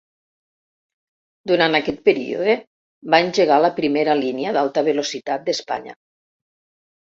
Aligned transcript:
Durant 1.51 1.79
aquest 1.79 1.99
període, 2.09 2.55
va 3.15 3.19
engegar 3.27 3.59
la 3.65 3.71
primera 3.81 4.17
línia 4.23 4.55
d'alta 4.57 4.85
velocitat 4.89 5.47
d'Espanya. 5.51 5.97